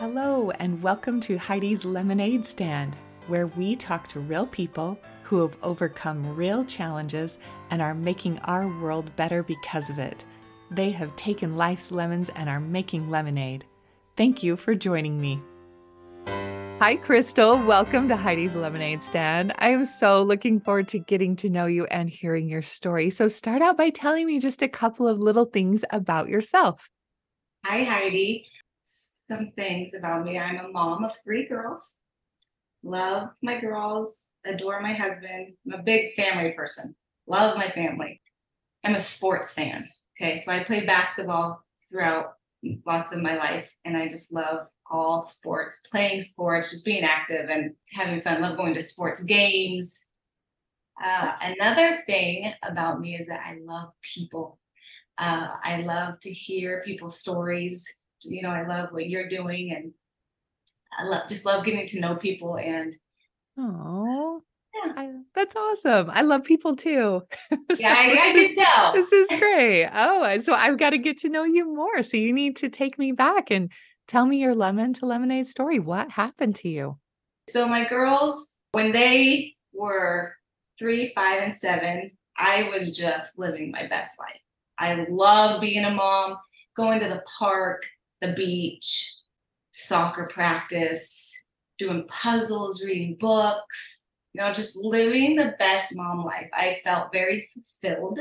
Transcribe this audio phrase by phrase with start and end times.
[0.00, 2.96] Hello, and welcome to Heidi's LemonAid Stand,
[3.26, 7.36] where we talk to real people who have overcome real challenges
[7.68, 10.24] and are making our world better because of it.
[10.70, 13.66] They have taken life's lemons and are making lemonade.
[14.16, 15.38] Thank you for joining me.
[16.78, 17.62] Hi, Crystal.
[17.62, 19.52] Welcome to Heidi's LemonAid Stand.
[19.58, 23.10] I am so looking forward to getting to know you and hearing your story.
[23.10, 26.88] So, start out by telling me just a couple of little things about yourself.
[27.66, 28.46] Hi, Heidi
[29.30, 30.38] some things about me.
[30.38, 31.98] I'm a mom of three girls.
[32.82, 35.54] Love my girls, adore my husband.
[35.66, 36.96] I'm a big family person.
[37.28, 38.20] Love my family.
[38.84, 39.88] I'm a sports fan.
[40.20, 42.32] Okay, so I played basketball throughout
[42.84, 47.48] lots of my life, and I just love all sports, playing sports, just being active
[47.50, 48.42] and having fun.
[48.42, 50.08] Love going to sports games.
[51.02, 54.58] Uh, another thing about me is that I love people.
[55.18, 59.92] Uh, I love to hear people's stories you know, I love what you're doing and
[60.98, 62.96] I love just love getting to know people and
[63.58, 64.42] Oh,
[64.74, 65.12] yeah.
[65.34, 66.10] that's awesome.
[66.10, 67.22] I love people too.
[67.50, 68.92] so yeah, I, I can tell.
[68.94, 69.88] This is great.
[69.92, 72.02] Oh, so I've got to get to know you more.
[72.02, 73.70] So you need to take me back and
[74.08, 75.78] tell me your lemon to lemonade story.
[75.78, 76.98] What happened to you?
[77.48, 80.34] So my girls, when they were
[80.78, 84.40] three, five, and seven, I was just living my best life.
[84.78, 86.36] I love being a mom,
[86.76, 87.82] going to the park,
[88.20, 89.14] the beach,
[89.72, 91.32] soccer practice,
[91.78, 96.48] doing puzzles, reading books, you know, just living the best mom life.
[96.52, 98.20] I felt very fulfilled.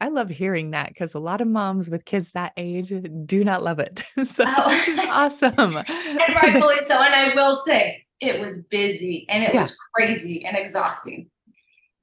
[0.00, 2.92] I love hearing that because a lot of moms with kids that age
[3.24, 4.04] do not love it.
[4.26, 4.70] so oh.
[4.70, 5.54] this is awesome.
[5.58, 7.02] and rightfully so.
[7.02, 9.62] And I will say it was busy and it yeah.
[9.62, 11.30] was crazy and exhausting.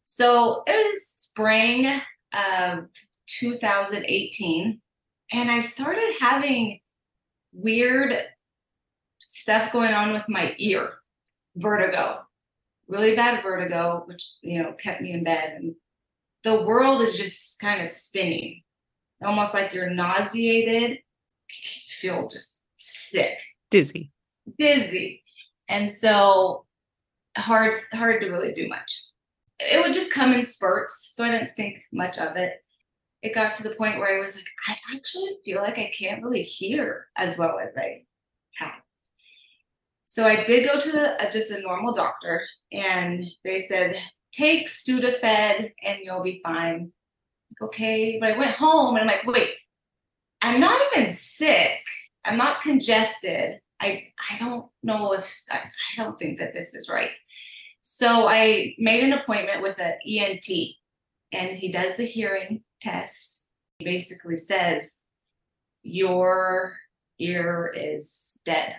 [0.04, 2.02] So it was spring
[2.34, 2.86] of
[3.28, 4.82] 2018.
[5.32, 6.80] And I started having
[7.56, 8.14] weird
[9.20, 10.94] stuff going on with my ear,
[11.56, 12.22] vertigo,
[12.88, 15.54] really bad vertigo, which, you know, kept me in bed.
[15.56, 15.76] And
[16.44, 18.64] the world is just kind of spinning,
[19.24, 21.00] almost like you're nauseated,
[21.50, 23.40] feel just sick,
[23.72, 24.12] dizzy,
[24.60, 25.24] dizzy.
[25.68, 26.66] And so
[27.38, 29.04] hard, hard to really do much.
[29.60, 31.12] It would just come in spurts.
[31.14, 32.62] So I didn't think much of it
[33.26, 36.24] it got to the point where I was like, I actually feel like I can't
[36.24, 38.04] really hear as well as I
[38.54, 38.76] had.
[40.04, 44.00] So I did go to the, uh, just a normal doctor, and they said,
[44.32, 46.92] take Sudafed and you'll be fine.
[47.50, 49.56] Like, okay, but I went home and I'm like, wait,
[50.42, 51.80] I'm not even sick.
[52.26, 53.60] I'm not congested.
[53.80, 57.12] I I don't know if I, I don't think that this is right.
[57.82, 60.48] So I made an appointment with an ENT,
[61.32, 63.46] and he does the hearing tests
[63.80, 65.02] basically says
[65.84, 66.76] your
[67.20, 68.76] ear is dead.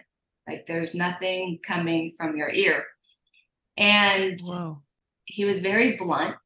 [0.49, 2.85] Like there's nothing coming from your ear.
[3.77, 4.83] And Whoa.
[5.25, 6.37] he was very blunt.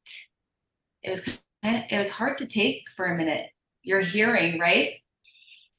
[1.03, 3.47] It was it was hard to take for a minute.
[3.83, 4.95] You're hearing, right?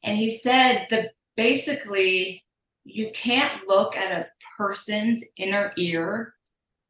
[0.02, 2.44] And he said that basically
[2.84, 6.34] you can't look at a person's inner ear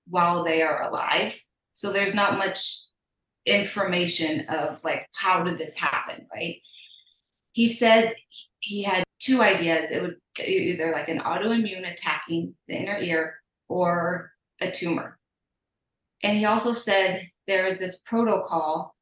[0.09, 1.41] while they are alive.
[1.75, 2.87] So there's not much
[3.47, 6.61] information of like how did this happen right?
[7.53, 8.15] He said
[8.61, 9.91] he had two ideas.
[9.91, 13.37] It would either like an autoimmune attacking the inner ear
[13.69, 15.19] or a tumor.
[16.23, 18.95] And he also said there is this protocol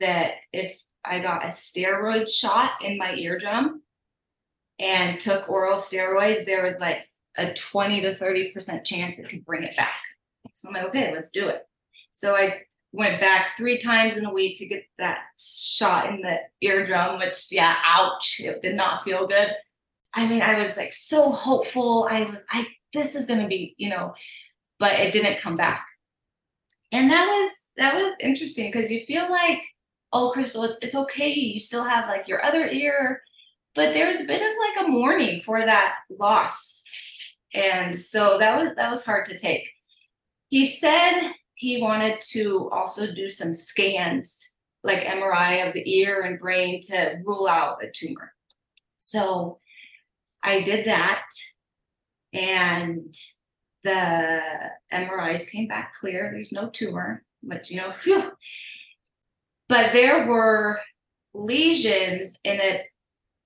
[0.00, 3.82] that if i got a steroid shot in my eardrum
[4.78, 9.44] and took oral steroids there was like a 20 to 30 percent chance it could
[9.44, 10.00] bring it back.
[10.52, 11.62] So i'm like okay let's do it.
[12.12, 12.62] So i
[12.92, 17.46] went back three times in a week to get that shot in the eardrum, which,
[17.50, 19.48] yeah, ouch, it did not feel good.
[20.14, 22.08] I mean, I was like so hopeful.
[22.10, 24.14] I was, I, this is going to be, you know,
[24.78, 25.86] but it didn't come back.
[26.90, 29.60] And that was, that was interesting because you feel like,
[30.12, 31.28] oh, Crystal, it's, it's okay.
[31.28, 33.22] You still have like your other ear,
[33.76, 36.82] but there was a bit of like a mourning for that loss.
[37.54, 39.68] And so that was, that was hard to take.
[40.48, 46.40] He said he wanted to also do some scans, like MRI of the ear and
[46.40, 48.32] brain to rule out a tumor.
[48.96, 49.58] So
[50.42, 51.26] I did that,
[52.32, 53.14] and
[53.84, 54.40] the
[54.90, 56.30] MRIs came back clear.
[56.32, 58.32] There's no tumor, but you know, phew.
[59.68, 60.80] but there were
[61.34, 62.78] lesions in an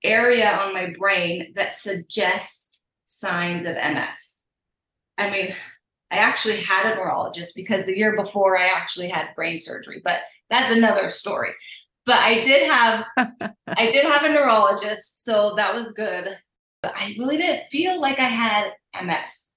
[0.05, 4.39] area on my brain that suggest signs of MS.
[5.17, 5.53] I mean,
[6.11, 10.19] I actually had a neurologist because the year before I actually had brain surgery, but
[10.49, 11.51] that's another story.
[12.05, 13.05] But I did have
[13.67, 16.29] I did have a neurologist, so that was good.
[16.81, 18.71] but I really didn't feel like I had
[19.03, 19.49] MS.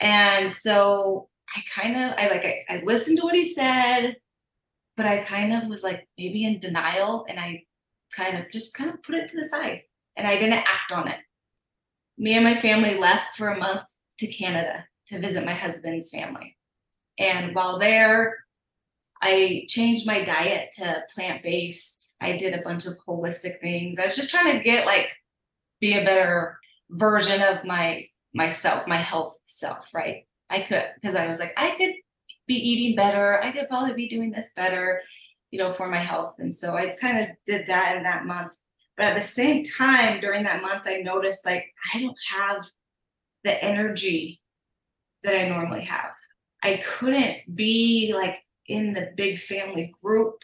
[0.00, 4.16] And so I kind of, I like, I, I listened to what he said,
[4.96, 7.64] but I kind of was like maybe in denial and I
[8.16, 9.82] kind of just kind of put it to the side
[10.16, 11.18] and I didn't act on it.
[12.16, 13.82] Me and my family left for a month
[14.18, 16.56] to Canada to visit my husband's family.
[17.18, 18.38] And while there,
[19.20, 22.16] I changed my diet to plant based.
[22.20, 23.98] I did a bunch of holistic things.
[23.98, 25.10] I was just trying to get like
[25.80, 26.58] be a better
[26.88, 30.26] version of my myself, my health self, right?
[30.48, 31.94] I could because I was like I could
[32.46, 33.42] be eating better.
[33.42, 35.02] I could probably be doing this better,
[35.50, 36.36] you know, for my health.
[36.38, 38.56] And so I kind of did that in that month.
[38.96, 42.66] But at the same time, during that month, I noticed like I don't have
[43.44, 44.40] the energy
[45.22, 46.12] that I normally have.
[46.62, 50.42] I couldn't be like in the big family group.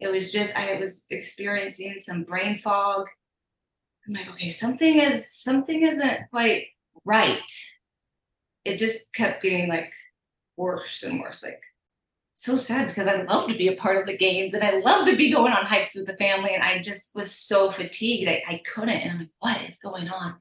[0.00, 3.08] It was just I was experiencing some brain fog.
[4.06, 6.66] I'm like, okay, something is something isn't quite
[7.04, 7.40] right.
[8.64, 9.92] It just kept getting like
[10.56, 11.42] worse and worse.
[11.42, 11.62] Like
[12.34, 15.06] so sad because I love to be a part of the games and I love
[15.06, 16.54] to be going on hikes with the family.
[16.54, 18.28] And I just was so fatigued.
[18.28, 18.90] I, I couldn't.
[18.90, 20.36] And I'm like, what is going on?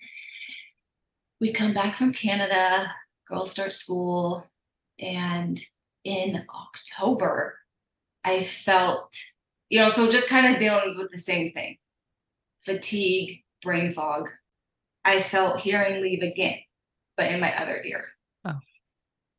[1.39, 2.93] We come back from Canada,
[3.31, 4.45] girls start school,
[4.99, 5.59] and
[6.03, 7.57] in October,
[8.23, 9.15] I felt,
[9.69, 11.77] you know, so just kind of dealing with the same thing
[12.59, 14.29] fatigue, brain fog.
[15.03, 16.59] I felt hearing leave again,
[17.17, 18.05] but in my other ear.
[18.45, 18.59] Oh.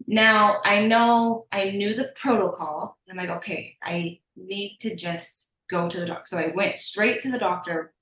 [0.09, 2.99] Now I know I knew the protocol.
[3.09, 6.25] I'm like, okay, I need to just go to the doctor.
[6.25, 7.93] So I went straight to the doctor,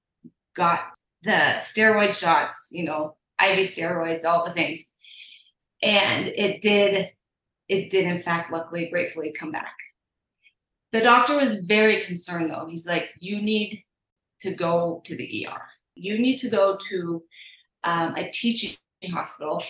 [0.56, 0.84] got
[1.22, 4.89] the steroid shots, you know, IV steroids, all the things.
[5.82, 7.10] And it did
[7.68, 9.76] it did in fact luckily gratefully come back.
[10.92, 12.66] The doctor was very concerned though.
[12.68, 13.82] He's like you need
[14.40, 15.62] to go to the er
[15.94, 17.22] you need to go to
[17.84, 18.76] um, a teaching
[19.10, 19.62] hospital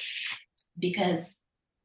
[0.78, 1.40] because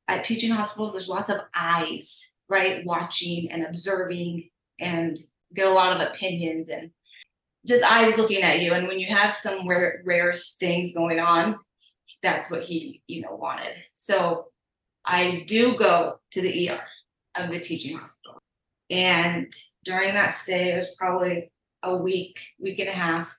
[0.07, 2.85] at teaching hospitals there's lots of eyes right?
[2.85, 4.49] Watching and observing
[4.79, 5.17] and
[5.53, 6.91] get a lot of opinions and
[7.65, 8.73] just eyes looking at you.
[8.73, 11.57] And when you have some rare, rare things going on
[12.21, 14.47] that's what he you know wanted so
[15.05, 16.81] I do go to the ER
[17.35, 18.39] of the teaching hospital.
[18.89, 19.53] And
[19.83, 21.51] during that stay, it was probably
[21.83, 23.37] a week, week and a half.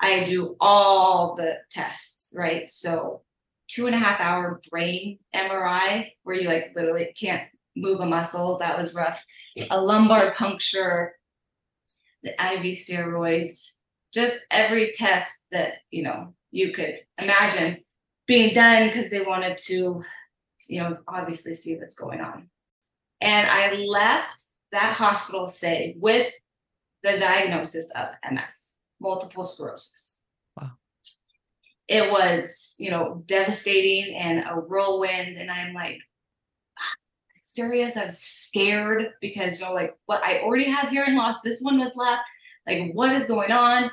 [0.00, 2.68] I do all the tests, right?
[2.68, 3.22] So,
[3.68, 7.44] two and a half hour brain MRI where you like literally can't
[7.76, 8.58] move a muscle.
[8.58, 9.24] That was rough.
[9.70, 11.14] A lumbar puncture,
[12.22, 13.72] the IV steroids,
[14.12, 17.84] just every test that you know you could imagine
[18.30, 20.04] being done because they wanted to
[20.68, 22.48] you know, obviously see what's going on.
[23.20, 26.32] And I left that hospital stay with
[27.02, 30.22] the diagnosis of MS, multiple sclerosis.
[30.56, 30.72] Wow.
[31.88, 35.36] It was, you know, devastating and a whirlwind.
[35.36, 35.98] And I'm like,
[36.78, 36.94] ah,
[37.44, 37.96] serious.
[37.96, 41.96] I'm scared because, you know, like what I already had hearing loss, this one was
[41.96, 42.22] left.
[42.66, 43.90] Like, what is going on?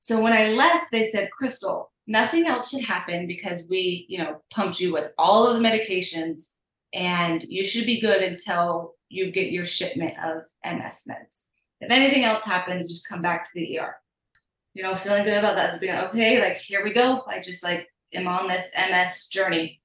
[0.00, 4.42] So when I left, they said, Crystal, nothing else should happen because we, you know,
[4.52, 6.54] pumped you with all of the medications
[6.92, 11.44] and you should be good until you get your shipment of MS meds.
[11.80, 13.94] If anything else happens, just come back to the ER.
[14.74, 15.80] You know, feeling good about that.
[15.80, 17.22] Being okay, like here we go.
[17.28, 19.80] I just like am on this MS journey.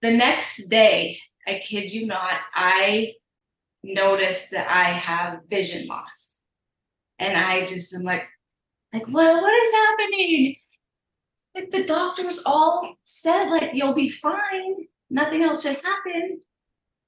[0.00, 3.14] The next day, I kid you not, I
[3.82, 6.40] noticed that I have vision loss.
[7.18, 8.24] And I just am like,
[8.94, 10.56] like what what is happening?
[11.54, 14.86] Like the doctors all said like you'll be fine.
[15.10, 16.40] Nothing else should happen.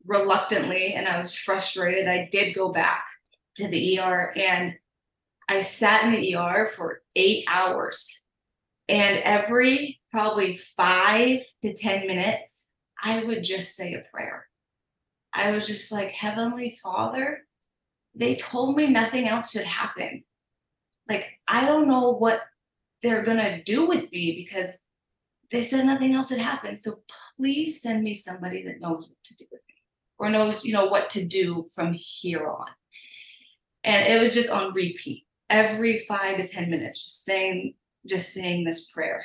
[0.07, 3.07] Reluctantly and i was frustrated i did go back
[3.57, 4.77] to the er and
[5.49, 8.23] i sat in the er for eight hours.
[8.89, 12.69] And every probably five to ten minutes
[13.03, 14.47] i would just say a prayer.
[15.33, 17.43] I was just like heavenly father
[18.15, 20.23] they told me nothing else should happen.
[21.09, 22.43] Like i don't know what
[23.07, 24.81] they're going to do with me because
[25.53, 26.79] they said nothing else had happened.
[26.79, 26.93] So
[27.37, 29.75] please send me somebody that knows what to do with me
[30.19, 32.67] or knows, you know, what to do from here on.
[33.85, 38.65] And it was just on repeat every five to 10 minutes, just saying, just saying
[38.65, 39.25] this prayer.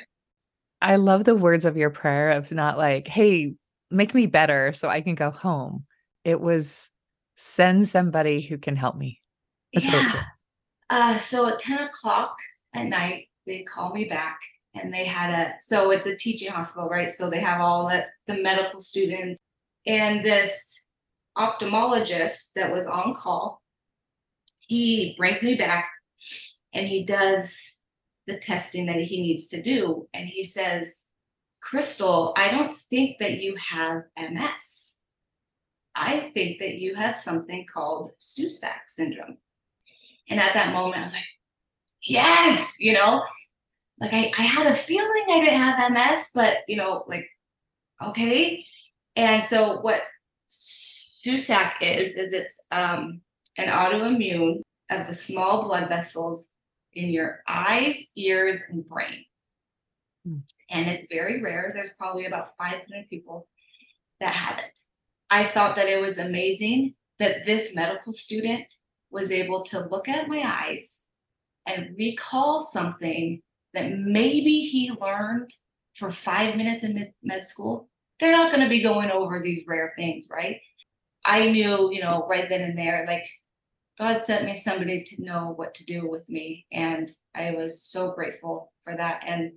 [0.80, 3.56] I love the words of your prayer of not like, hey,
[3.90, 5.86] make me better so I can go home.
[6.24, 6.92] It was
[7.36, 9.22] send somebody who can help me.
[9.74, 10.24] That's yeah.
[10.90, 12.36] Uh, so at 10 o'clock
[12.74, 14.40] at night, they call me back
[14.74, 18.06] and they had a so it's a teaching hospital right so they have all the,
[18.28, 19.40] the medical students
[19.86, 20.86] and this
[21.38, 23.62] ophthalmologist that was on call
[24.62, 25.90] he brings me back
[26.74, 27.82] and he does
[28.28, 30.08] the testing that he needs to do.
[30.14, 31.08] And he says,
[31.62, 34.98] Crystal, I don't think that you have MS.
[35.96, 39.38] I think that you have something called Susac syndrome.
[40.30, 41.26] And at that moment, I was like,
[42.02, 43.24] yes, you know,
[44.02, 47.28] like I, I had a feeling I didn't have MS, but you know, like,
[48.02, 48.66] okay.
[49.16, 50.02] And so what
[50.50, 53.22] Susac is, is it's um,
[53.58, 56.50] an autoimmune of the small blood vessels
[56.94, 59.24] in your eyes, ears, and brain.
[60.26, 60.40] Hmm.
[60.72, 61.72] And it's very rare.
[61.74, 63.48] There's probably about 500 people
[64.20, 64.80] that have it.
[65.30, 68.74] I thought that it was amazing that this medical student
[69.12, 71.06] was able to look at my eyes
[71.68, 73.42] and recall something
[73.74, 75.52] that maybe he learned
[75.96, 77.90] for five minutes in med, school.
[78.20, 80.60] They're not going to be going over these rare things, right?
[81.26, 83.26] I knew, you know, right then and there, like
[83.98, 86.66] God sent me somebody to know what to do with me.
[86.72, 89.24] And I was so grateful for that.
[89.26, 89.54] And,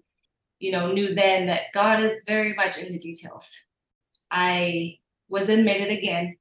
[0.59, 3.51] you know, knew then that God is very much in the details.
[4.31, 6.37] I was admitted again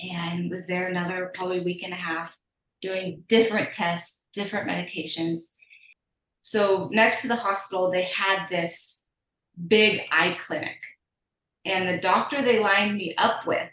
[0.00, 2.38] and was there another probably week and a half
[2.80, 5.54] doing different tests, different medications.
[6.48, 9.04] So next to the hospital, they had this
[9.66, 10.78] big eye clinic.
[11.66, 13.68] And the doctor they lined me up with,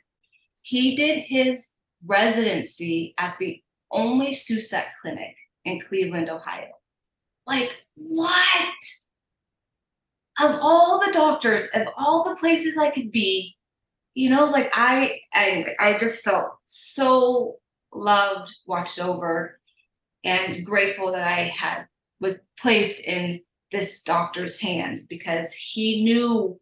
[0.61, 1.69] he did his
[2.05, 6.71] residency at the only Susac clinic in Cleveland, Ohio.
[7.47, 8.73] Like, what?
[10.41, 13.55] Of all the doctors, of all the places I could be,
[14.15, 17.55] you know, like I, I, I just felt so
[17.93, 19.61] loved, watched over,
[20.25, 21.87] and grateful that I had
[22.19, 23.41] was placed in
[23.71, 26.59] this doctor's hands because he knew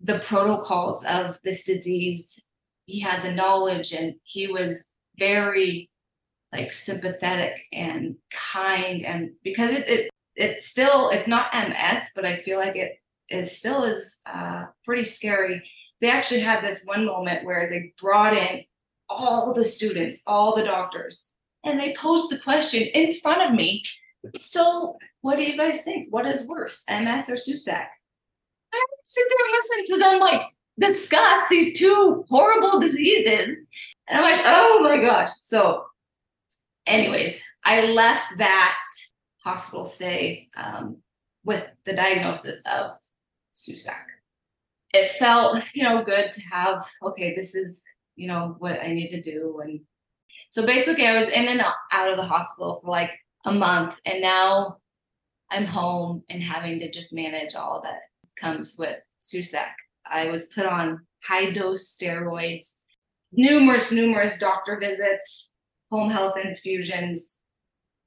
[0.00, 2.46] the protocols of this disease.
[2.86, 5.90] He had the knowledge and he was very
[6.52, 12.36] like sympathetic and kind and because it, it it's still it's not ms but i
[12.38, 15.62] feel like it is still is uh, pretty scary.
[16.00, 18.64] They actually had this one moment where they brought in
[19.08, 21.32] all the students all the doctors
[21.64, 23.82] and they posed the question in front of me
[24.40, 27.88] so what do you guys think what is worse ms or susac
[28.72, 30.42] i sit there and listen to them like
[30.80, 33.56] discuss these two horrible diseases.
[34.08, 35.30] And I'm like, oh my gosh.
[35.38, 35.84] So,
[36.86, 38.78] anyways, I left that
[39.44, 40.96] hospital stay um,
[41.44, 42.92] with the diagnosis of
[43.54, 44.06] Susac.
[44.92, 47.84] It felt, you know, good to have, okay, this is,
[48.16, 49.60] you know, what I need to do.
[49.62, 49.80] And
[50.50, 51.62] so basically, I was in and
[51.92, 53.12] out of the hospital for like
[53.44, 54.00] a month.
[54.04, 54.76] And now
[55.50, 58.00] I'm home and having to just manage all that
[58.38, 59.72] comes with Susac.
[60.06, 62.78] I was put on high dose steroids,
[63.32, 65.52] numerous, numerous doctor visits,
[65.90, 67.38] home health infusions,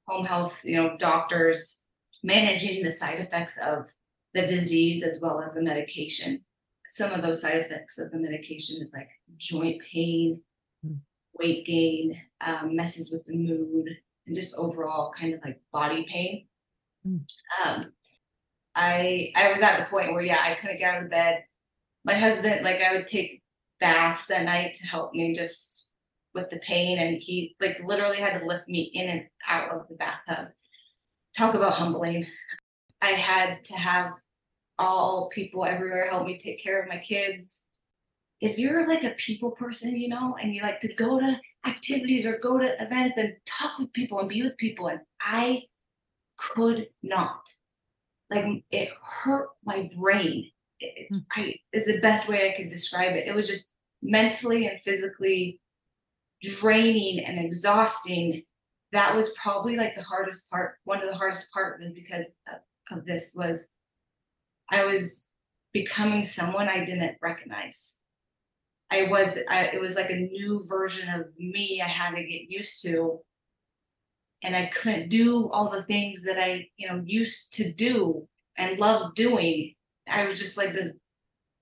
[0.06, 1.84] home health, you know, doctors,
[2.22, 3.90] managing the side effects of
[4.32, 6.44] the disease as well as the medication.
[6.88, 10.42] Some of those side effects of the medication is like joint pain,
[10.86, 10.98] mm.
[11.34, 13.88] weight gain, um, messes with the mood,
[14.26, 16.46] and just overall kind of like body pain.
[17.06, 17.24] Mm.
[17.64, 17.92] Um,
[18.74, 21.44] I I was at the point where yeah I couldn't get out of bed
[22.04, 23.42] my husband, like I would take
[23.80, 25.90] baths at night to help me just
[26.34, 26.98] with the pain.
[26.98, 30.48] And he like literally had to lift me in and out of the bathtub.
[31.36, 32.26] Talk about humbling.
[33.00, 34.12] I had to have
[34.78, 37.64] all people everywhere help me take care of my kids.
[38.40, 42.26] If you're like a people person, you know, and you like to go to activities
[42.26, 45.62] or go to events and talk with people and be with people, and I
[46.36, 47.48] could not.
[48.30, 51.18] Like it hurt my brain it, hmm.
[51.32, 53.26] I is the best way I could describe it.
[53.26, 55.60] It was just mentally and physically
[56.42, 58.42] draining and exhausting.
[58.92, 60.76] That was probably like the hardest part.
[60.84, 63.72] One of the hardest part was because of, of this was
[64.70, 65.28] I was
[65.72, 68.00] becoming someone I didn't recognize.
[68.94, 72.50] I was I, it was like a new version of me I had to get
[72.50, 73.20] used to
[74.42, 78.78] and I couldn't do all the things that I, you know, used to do and
[78.78, 79.74] love doing
[80.08, 80.92] I was just like this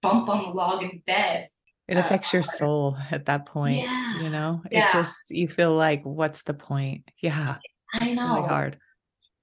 [0.03, 1.49] bump on the log in bed.
[1.89, 4.63] It affects uh, your soul at that point, yeah, you know?
[4.71, 4.85] Yeah.
[4.85, 7.11] It just you feel like what's the point?
[7.23, 7.57] Yeah.
[7.95, 8.37] I know.
[8.37, 8.79] Really hard.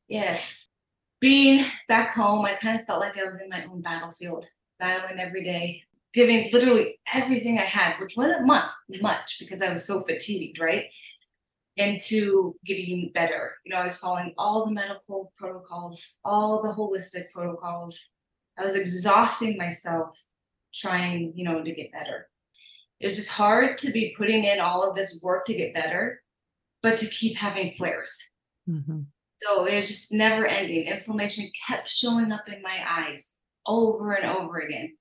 [0.07, 0.67] Yes.
[1.21, 4.47] Being back home, I kind of felt like I was in my own battlefield,
[4.79, 8.69] battling every day, giving literally everything I had, which wasn't much,
[9.01, 10.85] much because I was so fatigued, right?
[11.77, 13.53] Into getting better.
[13.63, 18.09] You know, I was following all the medical protocols, all the holistic protocols,
[18.59, 20.19] I was exhausting myself
[20.75, 22.27] trying, you know, to get better.
[22.99, 26.21] It was just hard to be putting in all of this work to get better,
[26.83, 28.31] but to keep having flares.
[28.69, 29.01] Mm-hmm.
[29.41, 30.87] So it was just never ending.
[30.87, 33.35] Inflammation kept showing up in my eyes
[33.65, 34.97] over and over again.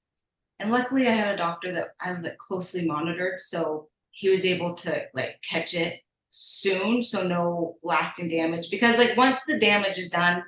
[0.60, 3.40] And luckily I had a doctor that I was like closely monitored.
[3.40, 6.00] So he was able to like catch it
[6.30, 7.02] soon.
[7.02, 8.70] So no lasting damage.
[8.70, 10.42] Because like once the damage is done,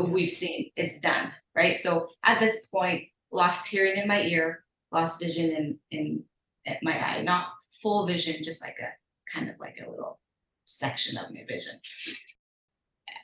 [0.00, 1.32] we've seen it's done.
[1.54, 1.76] Right.
[1.76, 6.24] So at this point, lost hearing in my ear, lost vision in in
[6.82, 7.48] my eye, not
[7.82, 8.90] full vision, just like a
[9.32, 10.20] kind of like a little
[10.66, 11.80] section of my vision.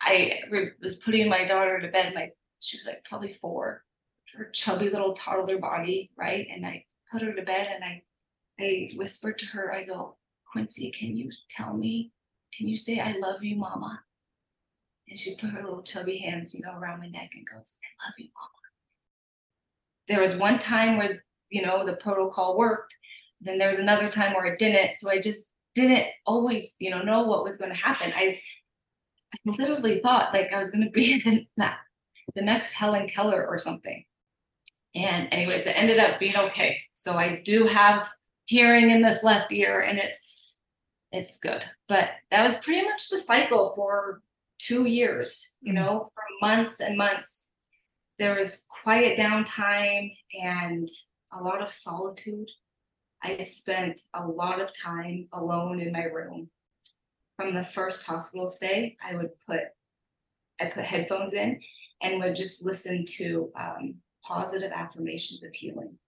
[0.02, 0.40] I
[0.82, 2.14] was putting my daughter to bed.
[2.14, 2.30] My
[2.60, 3.84] she was like probably four,
[4.36, 6.46] her chubby little toddler body, right?
[6.52, 8.02] And I put her to bed, and I
[8.60, 10.16] I whispered to her, I go,
[10.50, 12.12] Quincy, can you tell me?
[12.56, 14.00] Can you say I love you, Mama?
[15.08, 18.08] And she put her little chubby hands, you know, around my neck and goes, I
[18.08, 18.50] love you, Mama.
[20.08, 22.96] There was one time where you know the protocol worked,
[23.40, 24.96] then there was another time where it didn't.
[24.96, 28.12] So I just didn't always, you know, know what was going to happen.
[28.14, 28.40] I,
[29.34, 31.78] I literally thought like I was going to be in that
[32.34, 34.04] the next Helen Keller or something.
[34.96, 36.78] And anyways, it ended up being okay.
[36.94, 38.08] So I do have
[38.46, 40.60] hearing in this left ear and it's
[41.12, 41.64] it's good.
[41.88, 44.22] But that was pretty much the cycle for
[44.58, 45.84] two years, you mm-hmm.
[45.84, 47.44] know, for months and months.
[48.18, 50.88] There was quiet downtime and
[51.32, 52.50] a lot of solitude
[53.22, 56.48] I spent a lot of time alone in my room.
[57.36, 59.60] From the first hospital stay, I would put
[60.58, 61.60] I put headphones in
[62.00, 63.96] and would just listen to um,
[64.26, 65.98] positive affirmations of healing.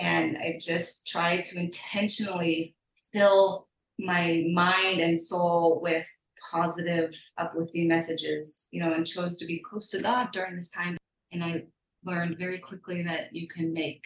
[0.00, 2.74] And I just tried to intentionally
[3.12, 3.68] fill
[3.98, 6.06] my mind and soul with
[6.50, 10.98] positive, uplifting messages, you know, and chose to be close to God during this time.
[11.32, 11.64] And I
[12.04, 14.04] learned very quickly that you can make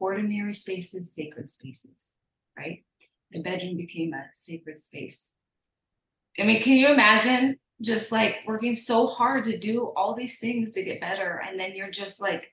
[0.00, 2.14] ordinary spaces, sacred spaces,
[2.56, 2.84] right?
[3.30, 5.32] The bedroom became a sacred space.
[6.38, 10.72] I mean, can you imagine just like working so hard to do all these things
[10.72, 12.52] to get better, and then you're just like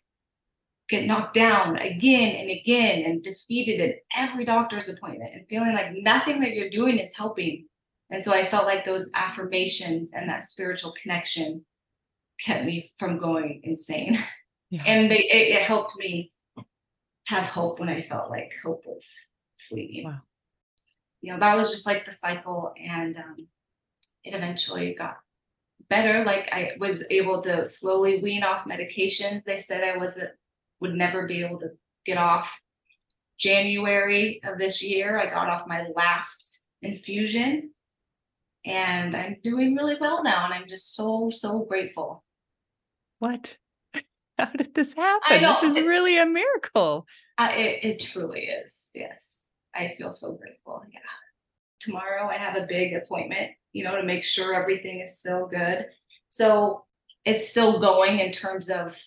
[0.87, 5.93] get knocked down again and again and defeated at every doctor's appointment and feeling like
[5.95, 7.65] nothing that you're doing is helping.
[8.11, 11.65] And so I felt like those affirmations and that spiritual connection
[12.39, 14.19] kept me from going insane.
[14.69, 14.83] Yeah.
[14.85, 16.31] And they it, it helped me
[17.25, 19.07] have hope when I felt like hope was
[19.57, 20.05] fleeting.
[20.05, 20.19] Wow.
[21.21, 23.47] You know, that was just like the cycle, and um,
[24.25, 25.17] it eventually got
[25.89, 26.25] better.
[26.25, 29.43] Like I was able to slowly wean off medications.
[29.43, 30.31] They said I wasn't
[30.81, 31.69] would never be able to
[32.05, 32.59] get off.
[33.37, 37.71] January of this year, I got off my last infusion,
[38.65, 42.23] and I'm doing really well now, and I'm just so so grateful.
[43.19, 43.57] What?
[44.37, 45.41] How did this happen?
[45.41, 47.05] This is really a miracle.
[47.37, 48.89] Uh, it, it truly is.
[48.95, 49.41] Yes.
[49.73, 50.83] I feel so grateful.
[50.91, 50.99] Yeah.
[51.79, 55.87] Tomorrow I have a big appointment, you know, to make sure everything is still good.
[56.29, 56.85] So
[57.25, 58.99] it's still going in terms of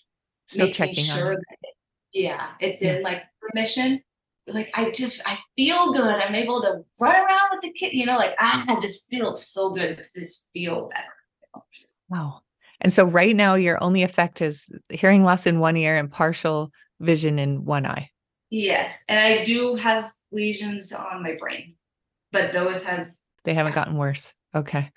[0.46, 1.74] still making checking sure that, it,
[2.12, 2.94] yeah, it's yeah.
[2.94, 4.02] in like remission.
[4.46, 6.06] Like I just I feel good.
[6.06, 9.34] I'm able to run around with the kid, you know, like ah, I just feel
[9.34, 11.04] so good to just feel better.
[11.42, 11.62] You know?
[12.08, 12.40] Wow.
[12.80, 16.70] And so right now your only effect is hearing loss in one ear and partial
[17.00, 18.10] vision in one eye.
[18.50, 19.04] Yes.
[19.08, 21.74] And I do have lesions on my brain,
[22.32, 23.10] but those have
[23.44, 24.34] they haven't gotten worse.
[24.54, 24.90] Okay.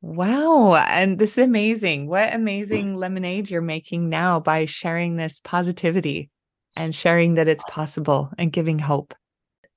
[0.00, 0.74] Wow.
[0.74, 2.08] And this is amazing.
[2.08, 6.30] What amazing lemonade you're making now by sharing this positivity
[6.76, 9.14] and sharing that it's possible and giving hope.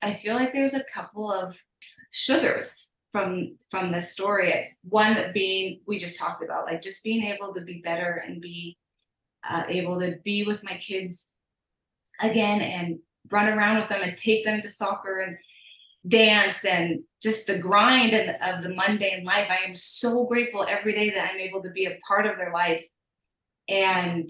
[0.02, 1.58] I feel like there's a couple of
[2.12, 7.54] sugars from from this story one being we just talked about like just being able
[7.54, 8.78] to be better and be
[9.50, 11.34] uh, able to be with my kids
[12.20, 15.38] again and run around with them and take them to soccer and
[16.08, 20.94] dance and just the grind of, of the mundane life i am so grateful every
[20.94, 22.86] day that i'm able to be a part of their life
[23.68, 24.30] and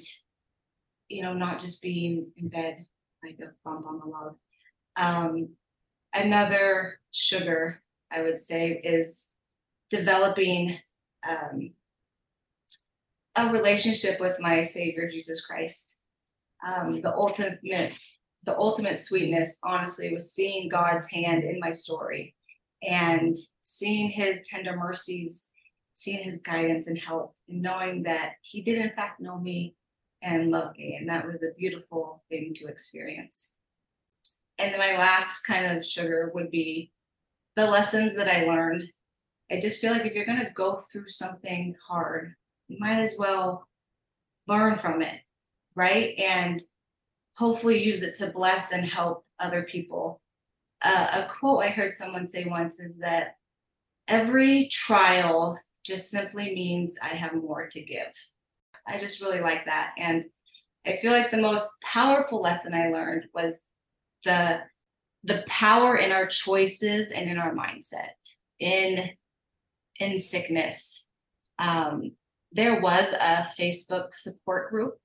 [1.07, 2.77] you know not just being in bed
[3.23, 4.35] like a bump on the log
[4.95, 5.49] um,
[6.13, 9.29] another sugar I would say, is
[9.89, 10.75] developing
[11.27, 11.71] um,
[13.35, 16.03] a relationship with my Savior Jesus Christ.
[16.65, 17.59] Um, the ultimate,
[18.47, 22.33] the ultimate sweetness, honestly, was seeing God's hand in my story
[22.81, 25.51] and seeing His tender mercies,
[25.93, 29.75] seeing His guidance and help, and knowing that He did in fact know me
[30.21, 33.53] and love me, and that was a beautiful thing to experience.
[34.57, 36.91] And then my last kind of sugar would be
[37.57, 38.83] the lessons that I learned.
[39.51, 42.33] I just feel like if you're going to go through something hard,
[42.69, 43.67] you might as well
[44.47, 45.19] learn from it,
[45.75, 46.17] right?
[46.17, 46.61] And
[47.37, 50.21] hopefully use it to bless and help other people.
[50.81, 53.35] Uh, a quote I heard someone say once is that
[54.07, 58.11] every trial just simply means I have more to give.
[58.87, 59.91] I just really like that.
[59.97, 60.25] And
[60.85, 63.61] I feel like the most powerful lesson I learned was
[64.23, 64.61] the
[65.23, 68.13] the power in our choices and in our mindset
[68.59, 69.09] in
[69.99, 71.07] in sickness
[71.59, 72.11] um,
[72.51, 74.95] there was a facebook support group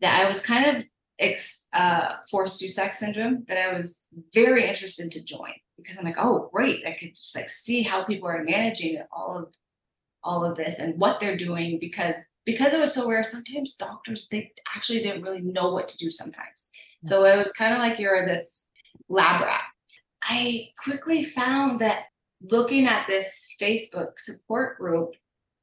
[0.00, 0.84] that i was kind of
[1.22, 6.18] ex, uh, for Susac syndrome that i was very interested to join because i'm like
[6.18, 6.86] oh great.
[6.86, 9.54] I could just like see how people are managing all of
[10.24, 13.22] all of this and what they're doing because because it was so rare.
[13.22, 16.70] Sometimes doctors they actually didn't really know what to do sometimes.
[17.04, 18.68] So it was kind of like you're this
[19.08, 19.62] lab rat.
[20.22, 22.04] I quickly found that
[22.40, 25.14] looking at this facebook support group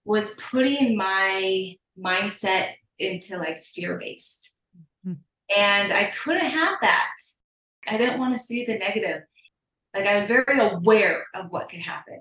[0.05, 4.58] was putting my mindset into like fear based.
[5.55, 7.11] And i couldn't have that
[7.87, 9.23] i didn't want to see the negative
[9.95, 12.19] like i was very aware of what could happen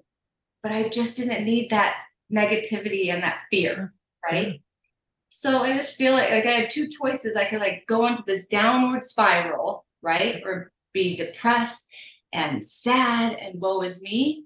[0.62, 1.96] but i just didn't need that
[2.32, 3.94] negativity and that fear,
[4.30, 4.60] right?
[5.28, 7.36] So I just feel like like I had two choices.
[7.36, 10.42] I could like go into this downward spiral, right?
[10.44, 11.88] Or be depressed
[12.32, 14.44] and sad and woe is me.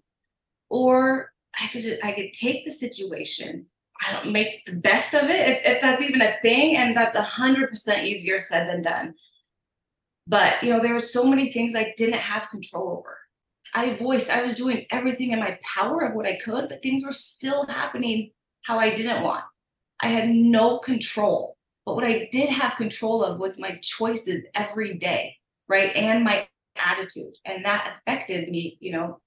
[0.69, 3.67] Or I could I could take the situation.
[4.07, 7.17] I don't make the best of it, if, if that's even a thing, and that's
[7.17, 9.15] a hundred percent easier said than done.
[10.27, 13.19] But you know, there were so many things I didn't have control over.
[13.75, 17.05] I voiced, I was doing everything in my power of what I could, but things
[17.05, 18.31] were still happening
[18.63, 19.45] how I didn't want.
[20.01, 21.57] I had no control.
[21.87, 25.37] But what I did have control of was my choices every day,
[25.69, 25.95] right?
[25.97, 27.35] And my attitude.
[27.45, 29.21] And that affected me, you know,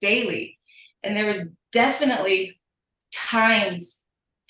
[0.00, 0.58] daily.
[1.02, 2.58] And there was definitely
[3.12, 4.01] times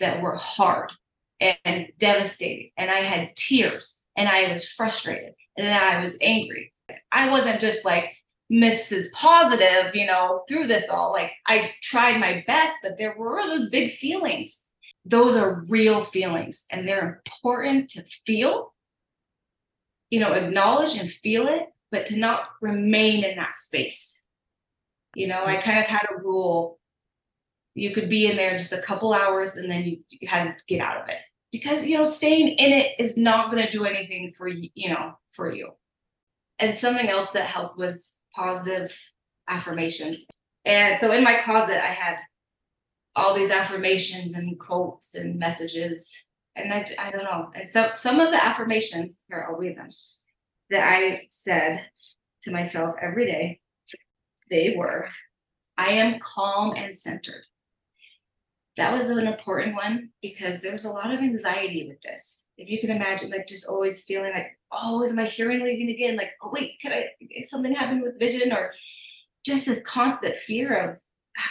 [0.02, 0.92] that were hard
[1.40, 2.70] and devastating.
[2.76, 6.72] And I had tears and I was frustrated and I was angry.
[7.10, 8.12] I wasn't just like,
[8.52, 9.10] Mrs.
[9.12, 11.12] Positive, you know, through this all.
[11.12, 14.66] Like I tried my best, but there were those big feelings.
[15.06, 18.74] Those are real feelings and they're important to feel,
[20.10, 24.22] you know, acknowledge and feel it, but to not remain in that space.
[25.14, 26.78] You know, I kind of had a rule
[27.74, 30.82] you could be in there just a couple hours and then you had to get
[30.82, 31.18] out of it
[31.50, 34.90] because you know staying in it is not going to do anything for you you
[34.90, 35.70] know for you
[36.58, 38.96] and something else that helped was positive
[39.48, 40.26] affirmations.
[40.64, 42.18] And so in my closet, I had
[43.14, 46.24] all these affirmations and quotes and messages.
[46.56, 47.50] And I, I don't know.
[47.54, 49.88] And so some of the affirmations, here, I'll read them,
[50.70, 51.84] that I said
[52.42, 53.60] to myself every day,
[54.50, 55.08] they were,
[55.76, 57.44] I am calm and centered.
[58.76, 62.48] That was an important one because there was a lot of anxiety with this.
[62.56, 66.16] If you can imagine, like just always feeling like, oh, is my hearing leaving again?
[66.16, 68.50] Like, oh wait, can I Is something happen with vision?
[68.52, 68.72] Or
[69.44, 70.96] just this constant fear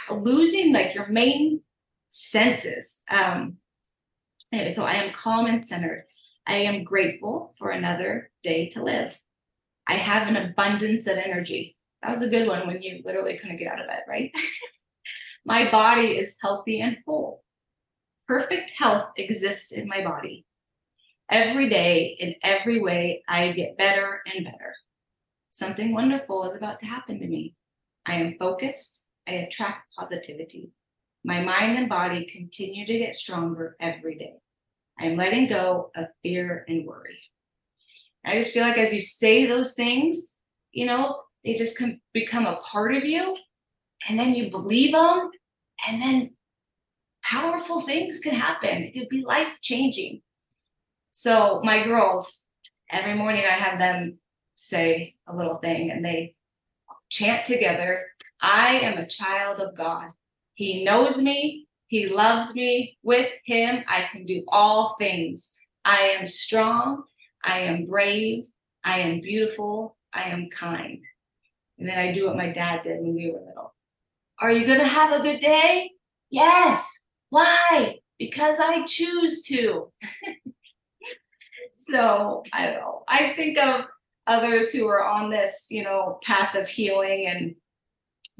[0.08, 1.60] of losing like your main
[2.08, 3.00] senses.
[3.08, 3.58] Um,
[4.52, 6.04] anyway, so I am calm and centered.
[6.46, 9.18] I am grateful for another day to live.
[9.86, 11.76] I have an abundance of energy.
[12.02, 14.32] That was a good one when you literally couldn't get out of bed, right?
[15.44, 17.42] my body is healthy and whole.
[18.28, 20.46] Perfect health exists in my body.
[21.28, 24.74] Every day, in every way, I get better and better.
[25.50, 27.54] Something wonderful is about to happen to me.
[28.06, 29.08] I am focused.
[29.26, 30.72] I attract positivity.
[31.24, 34.34] My mind and body continue to get stronger every day.
[34.98, 37.18] I am letting go of fear and worry.
[38.24, 40.36] I just feel like as you say those things,
[40.72, 43.36] you know, they just com- become a part of you
[44.08, 45.30] and then you believe them
[45.86, 46.30] and then
[47.22, 48.84] powerful things can happen.
[48.84, 50.22] It could be life changing.
[51.10, 52.44] So my girls,
[52.90, 54.18] every morning I have them
[54.54, 56.34] say a little thing and they
[57.10, 58.06] chant together,
[58.40, 60.10] I am a child of God.
[60.54, 61.68] He knows me.
[61.86, 62.98] He loves me.
[63.02, 65.52] With him, I can do all things.
[65.84, 67.04] I am strong.
[67.44, 68.46] I am brave.
[68.82, 69.96] I am beautiful.
[70.12, 71.04] I am kind.
[71.78, 73.71] And then I do what my dad did when we were little.
[74.42, 75.92] Are you going to have a good day?
[76.28, 76.92] Yes.
[77.30, 78.00] Why?
[78.18, 79.92] Because I choose to.
[81.84, 83.02] So I don't know.
[83.08, 83.86] I think of
[84.28, 87.56] others who are on this, you know, path of healing and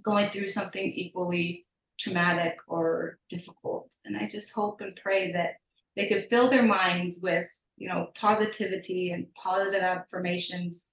[0.04, 1.66] going through something equally
[1.98, 3.92] traumatic or difficult.
[4.04, 5.54] And I just hope and pray that
[5.96, 10.91] they could fill their minds with, you know, positivity and positive affirmations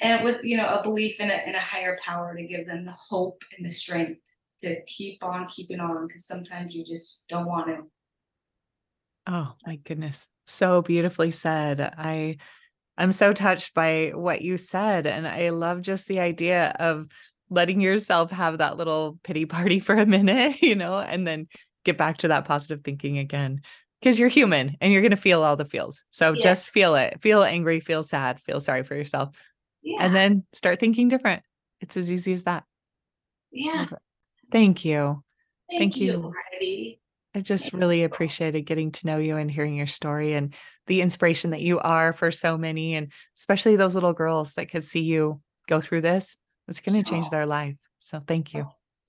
[0.00, 2.84] and with, you know, a belief in a, in a higher power to give them
[2.84, 4.20] the hope and the strength
[4.62, 7.82] to keep on keeping on because sometimes you just don't want to.
[9.26, 10.26] Oh my goodness.
[10.46, 11.80] So beautifully said.
[11.80, 12.36] I
[12.98, 17.08] I'm so touched by what you said and I love just the idea of
[17.50, 21.48] letting yourself have that little pity party for a minute, you know, and then
[21.84, 23.62] get back to that positive thinking again.
[24.00, 26.02] Because you're human and you're going to feel all the feels.
[26.10, 26.40] So Yeah.
[26.42, 27.20] just feel it.
[27.22, 29.36] Feel angry, feel sad, feel sorry for yourself,
[29.82, 30.04] Yeah.
[30.04, 31.42] and then start thinking different.
[31.80, 32.64] It's as easy as that.
[33.50, 33.86] yeah.
[34.52, 35.22] Thank you.
[35.70, 36.32] Thank, Thank you, you.
[36.52, 37.00] Heidi.
[37.34, 38.06] I just Thank really you.
[38.06, 40.52] appreciated getting to know you and hearing your story and
[40.88, 44.84] the inspiration that you are for so many, and especially those little girls that could
[44.84, 46.36] see you go through this.
[46.66, 47.30] It's going to change Oh.
[47.30, 47.76] their life.
[48.00, 48.62] So thank you.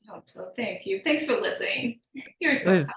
[0.09, 0.51] I hope so.
[0.55, 1.01] Thank you.
[1.03, 1.99] Thanks for listening.
[2.39, 2.91] You're so was.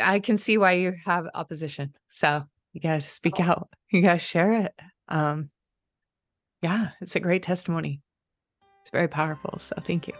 [0.00, 1.94] I can see why you have opposition.
[2.08, 2.44] So
[2.74, 3.68] you got to speak out.
[3.90, 4.74] You got to share it.
[5.08, 5.50] Um,
[6.62, 8.02] yeah, it's a great testimony.
[8.82, 9.58] It's very powerful.
[9.58, 10.14] So thank you.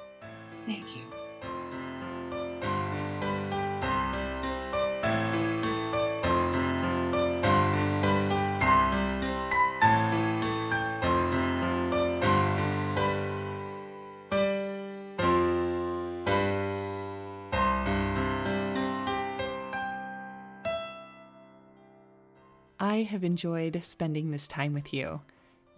[0.67, 1.03] Thank you.
[22.83, 25.21] I have enjoyed spending this time with you.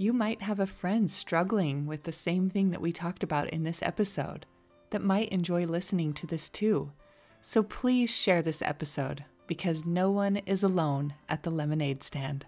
[0.02, 3.62] You might have a friend struggling with the same thing that we talked about in
[3.62, 4.46] this episode
[4.90, 6.90] that might enjoy listening to this too.
[7.40, 12.46] So please share this episode because no one is alone at the lemonade stand.